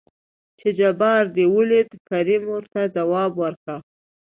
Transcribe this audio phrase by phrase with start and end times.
[0.59, 3.79] چې جبار دې ولېد؟ کريم ورته ځواب ورکړ.